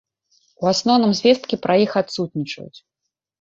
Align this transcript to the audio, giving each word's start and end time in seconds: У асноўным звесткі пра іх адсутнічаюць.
У 0.63 0.69
асноўным 0.71 1.11
звесткі 1.19 1.59
пра 1.67 1.77
іх 1.85 1.91
адсутнічаюць. 2.03 2.79